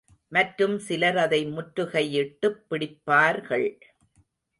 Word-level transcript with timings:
மற்றும் 0.31 0.79
சிலர் 0.79 1.17
அதை 1.17 1.47
முற்றுகையிட்டுப்பிடிப்பார்கள். 1.47 3.69